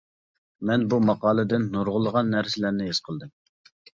مەن 0.69 0.85
بۇ 0.93 0.97
ماقالىدىن 1.09 1.67
نۇرغۇنلىغان 1.77 2.33
نەرسىلەرنى 2.37 2.87
ھېس 2.91 3.03
قىلدىم! 3.09 3.33